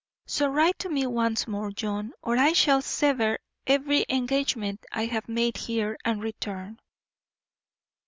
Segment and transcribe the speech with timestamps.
[0.25, 5.29] So write to me once more, John, or I shall sever every engagement I have
[5.29, 6.79] made here and return.